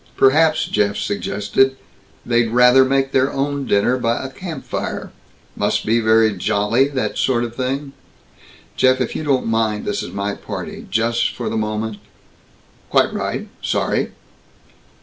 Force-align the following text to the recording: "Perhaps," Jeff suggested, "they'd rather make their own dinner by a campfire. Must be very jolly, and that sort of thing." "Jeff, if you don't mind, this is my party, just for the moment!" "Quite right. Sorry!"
"Perhaps," 0.17 0.65
Jeff 0.65 0.97
suggested, 0.97 1.75
"they'd 2.25 2.49
rather 2.49 2.83
make 2.83 3.11
their 3.11 3.31
own 3.31 3.67
dinner 3.67 3.99
by 3.99 4.25
a 4.25 4.31
campfire. 4.31 5.11
Must 5.55 5.85
be 5.85 5.99
very 5.99 6.33
jolly, 6.35 6.89
and 6.89 6.97
that 6.97 7.19
sort 7.19 7.43
of 7.43 7.55
thing." 7.55 7.93
"Jeff, 8.75 8.99
if 8.99 9.15
you 9.15 9.23
don't 9.23 9.45
mind, 9.45 9.85
this 9.85 10.01
is 10.01 10.09
my 10.09 10.33
party, 10.33 10.87
just 10.89 11.35
for 11.35 11.51
the 11.51 11.55
moment!" 11.55 11.97
"Quite 12.89 13.13
right. 13.13 13.47
Sorry!" 13.61 14.09